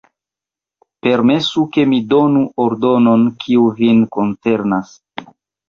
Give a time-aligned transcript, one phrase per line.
[1.07, 4.99] Permesu, ke mi donu ordonon, kiu vin koncernas.